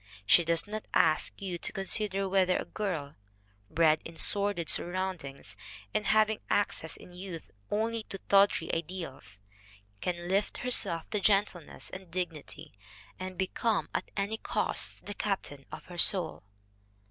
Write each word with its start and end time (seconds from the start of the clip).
She 0.25 0.43
does 0.43 0.65
not 0.65 0.87
ask 0.95 1.39
you 1.43 1.59
to 1.59 1.71
consider 1.71 2.27
whether 2.27 2.57
a 2.57 2.65
girl, 2.65 3.13
bred 3.69 4.01
in 4.03 4.15
sordid 4.15 4.67
surroundings 4.67 5.55
and 5.93 6.07
having 6.07 6.39
access 6.49 6.97
in 6.97 7.13
youth 7.13 7.51
only 7.69 8.01
to 8.09 8.17
tawdry 8.27 8.73
ideals, 8.73 9.39
can 10.01 10.27
lift 10.27 10.57
herself 10.65 11.07
to 11.11 11.19
gentleness 11.19 11.91
and 11.91 12.09
dignity 12.09 12.73
and 13.19 13.37
become, 13.37 13.89
at 13.93 14.09
any 14.17 14.37
cost, 14.37 15.05
the 15.05 15.13
captain 15.13 15.67
of 15.71 15.85
her 15.85 15.99
soul. 15.99 16.41